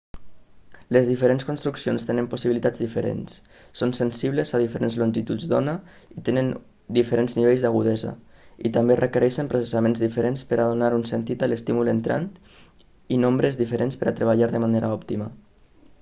les 0.95 1.09
diferents 1.11 1.43
construccions 1.49 2.05
tenen 2.05 2.29
possibilitats 2.29 2.81
diferents 2.83 3.35
són 3.81 3.93
sensibles 3.97 4.53
a 4.59 4.63
diferents 4.63 4.97
longituds 5.01 5.45
d'ona 5.51 5.75
i 6.15 6.23
tenen 6.29 6.49
diferents 6.97 7.37
nivells 7.41 7.65
d'agudesa 7.67 8.13
i 8.69 8.73
també 8.79 8.97
requereixen 9.01 9.51
processaments 9.53 10.03
diferents 10.07 10.45
per 10.53 10.59
a 10.65 10.69
donar 10.73 10.89
un 11.01 11.05
sentit 11.11 11.45
a 11.45 11.51
l'estímul 11.51 11.91
entrant 11.97 12.29
i 13.17 13.21
nombres 13.27 13.61
diferents 13.65 14.01
per 14.03 14.09
a 14.09 14.15
treballar 14.21 14.51
de 14.57 14.63
manera 14.67 14.91
òptima 14.97 15.29